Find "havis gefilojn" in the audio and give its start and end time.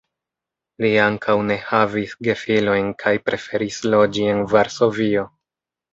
1.67-2.89